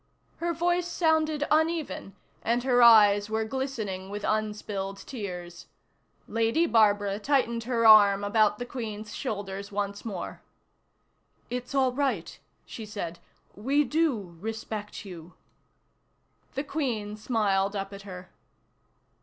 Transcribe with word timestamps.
Her 0.37 0.51
voice 0.51 0.87
sounded 0.87 1.43
uneven, 1.51 2.15
and 2.41 2.63
her 2.63 2.81
eyes 2.81 3.29
were 3.29 3.45
glistening 3.45 4.09
with 4.09 4.23
unspilled 4.23 4.97
tears. 5.05 5.67
Lady 6.27 6.65
Barbara 6.65 7.19
tightened 7.19 7.65
her 7.65 7.85
arm 7.85 8.23
about 8.23 8.57
the 8.57 8.65
Queen's 8.65 9.13
shoulders 9.13 9.71
once 9.71 10.03
more. 10.03 10.41
"It's 11.51 11.75
all 11.75 11.91
right," 11.93 12.39
she 12.65 12.83
said. 12.83 13.19
"We 13.55 13.83
do 13.83 14.37
respect 14.39 15.05
you." 15.05 15.35
The 16.55 16.63
Queen 16.63 17.15
smiled 17.15 17.75
up 17.75 17.93
at 17.93 18.01
her. 18.01 18.31